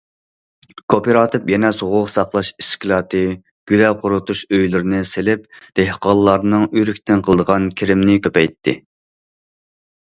[0.93, 3.21] كوپىراتىپ يەنە سوغۇق ساقلاش ئىسكىلاتى،
[3.73, 5.47] گۈلە قۇرۇتۇش ئۆيلىرىنى سېلىپ،
[5.81, 8.79] دېھقانلارنىڭ ئۆرۈكتىن قىلىدىغان كىرىمىنى كۆپەيتتى.